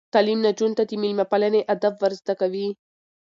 [0.13, 2.67] تعلیم نجونو ته د میلمه پالنې آداب ور زده کوي.